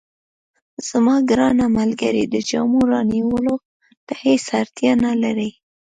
زما 0.87 1.15
ګرانه 1.29 1.65
ملګرې، 1.79 2.23
د 2.33 2.35
جامو 2.49 2.79
رانیولو 2.91 3.55
ته 4.05 4.13
هیڅ 4.23 4.45
اړتیا 4.61 4.91
نه 5.03 5.11
لرې. 5.21 5.49